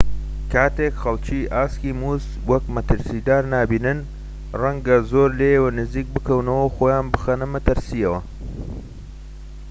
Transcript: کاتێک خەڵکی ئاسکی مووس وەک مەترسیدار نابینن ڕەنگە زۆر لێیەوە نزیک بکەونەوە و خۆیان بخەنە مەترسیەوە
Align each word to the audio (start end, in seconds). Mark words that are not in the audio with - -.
کاتێک 0.53 0.93
خەڵکی 1.01 1.49
ئاسکی 1.53 1.91
مووس 2.01 2.25
وەک 2.49 2.63
مەترسیدار 2.75 3.43
نابینن 3.53 3.99
ڕەنگە 4.61 4.97
زۆر 5.11 5.29
لێیەوە 5.39 5.69
نزیک 5.79 6.07
بکەونەوە 6.15 6.63
و 6.65 6.73
خۆیان 6.75 7.05
بخەنە 7.13 7.47
مەترسیەوە 7.55 8.19